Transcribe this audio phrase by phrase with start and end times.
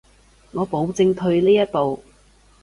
[0.53, 2.03] 我保證退呢一步